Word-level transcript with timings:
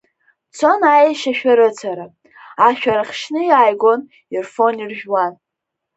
Дцон 0.49 0.81
аешьа 0.93 1.31
шәарыцара, 1.39 2.05
ашәарах 2.67 3.11
шьны 3.19 3.41
иааигон 3.49 4.01
ирфон-иржәуан. 4.33 5.33